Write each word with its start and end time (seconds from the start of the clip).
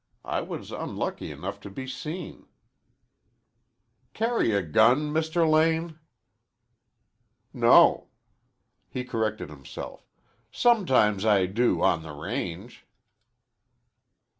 I 0.25 0.41
was 0.41 0.71
unlucky 0.71 1.29
enough 1.31 1.59
to 1.59 1.69
be 1.69 1.85
seen." 1.85 2.47
"Carry 4.15 4.51
a 4.51 4.63
gun, 4.63 5.13
Mr. 5.13 5.47
Lane?" 5.47 5.99
"No." 7.53 8.07
He 8.89 9.03
corrected 9.03 9.51
himself. 9.51 10.09
"Sometimes 10.51 11.23
I 11.23 11.45
do 11.45 11.83
on 11.83 12.01
the 12.01 12.13
range." 12.13 12.83